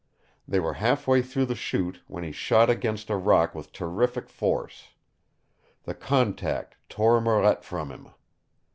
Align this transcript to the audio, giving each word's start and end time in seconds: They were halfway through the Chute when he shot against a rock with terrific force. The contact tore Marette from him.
They 0.47 0.59
were 0.59 0.73
halfway 0.81 1.21
through 1.21 1.45
the 1.45 1.53
Chute 1.53 2.01
when 2.07 2.23
he 2.23 2.31
shot 2.31 2.71
against 2.71 3.11
a 3.11 3.15
rock 3.15 3.53
with 3.53 3.71
terrific 3.71 4.29
force. 4.29 4.95
The 5.83 5.93
contact 5.93 6.75
tore 6.89 7.21
Marette 7.21 7.63
from 7.63 7.91
him. 7.91 8.07